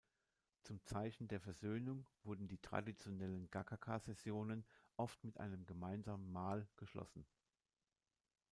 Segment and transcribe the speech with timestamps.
[0.63, 4.65] Zum Zeichen der Versöhnung wurden die traditionellen Gacaca-Sessionen
[4.97, 7.27] oft mit einem gemeinsamen Mahl geschlossen.